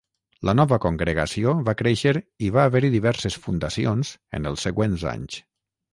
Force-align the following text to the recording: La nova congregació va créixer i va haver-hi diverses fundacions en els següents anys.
La 0.47 0.53
nova 0.59 0.79
congregació 0.85 1.53
va 1.67 1.75
créixer 1.83 2.13
i 2.47 2.51
va 2.57 2.65
haver-hi 2.71 2.91
diverses 2.97 3.37
fundacions 3.47 4.15
en 4.39 4.53
els 4.53 4.69
següents 4.69 5.05
anys. 5.17 5.41